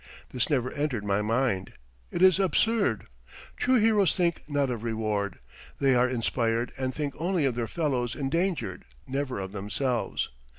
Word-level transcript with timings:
This 0.29 0.49
never 0.49 0.71
entered 0.71 1.05
my 1.05 1.21
mind. 1.21 1.73
It 2.09 2.23
is 2.23 2.39
absurd. 2.39 3.05
True 3.55 3.75
heroes 3.75 4.15
think 4.15 4.41
not 4.49 4.71
of 4.71 4.81
reward. 4.81 5.37
They 5.79 5.93
are 5.93 6.09
inspired 6.09 6.71
and 6.75 6.91
think 6.91 7.13
only 7.19 7.45
of 7.45 7.53
their 7.53 7.67
fellows 7.67 8.15
endangered; 8.15 8.85
never 9.05 9.39
of 9.39 9.51
themselves. 9.51 10.29